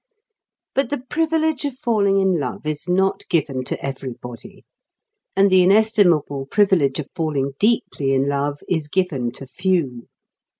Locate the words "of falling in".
1.63-2.39